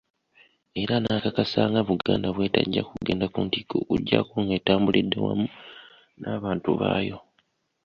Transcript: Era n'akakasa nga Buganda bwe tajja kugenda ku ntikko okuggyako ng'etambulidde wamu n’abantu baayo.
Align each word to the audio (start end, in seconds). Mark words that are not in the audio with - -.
Era 0.81 0.95
n'akakasa 0.99 1.61
nga 1.69 1.81
Buganda 1.89 2.27
bwe 2.35 2.47
tajja 2.53 2.81
kugenda 2.89 3.25
ku 3.33 3.39
ntikko 3.45 3.75
okuggyako 3.81 4.35
ng'etambulidde 4.45 5.17
wamu 5.25 5.47
n’abantu 6.19 6.69
baayo. 6.79 7.17